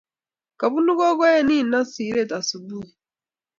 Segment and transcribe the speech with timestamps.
[0.59, 2.89] kobunuu kokoe nino siree asubui